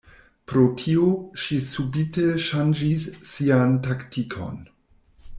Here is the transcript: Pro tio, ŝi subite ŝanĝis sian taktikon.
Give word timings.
Pro 0.51 0.61
tio, 0.77 1.09
ŝi 1.41 1.57
subite 1.67 2.23
ŝanĝis 2.45 3.05
sian 3.33 3.77
taktikon. 3.89 4.57